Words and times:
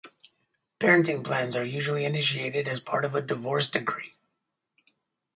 Parenting 0.79 1.23
plans 1.23 1.55
are 1.55 1.63
usually 1.63 2.05
initiated 2.05 2.67
as 2.67 2.79
part 2.79 3.05
of 3.05 3.13
a 3.13 3.21
divorce 3.21 3.69
decree. 3.69 4.15